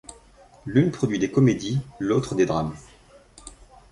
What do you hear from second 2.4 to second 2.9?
drames.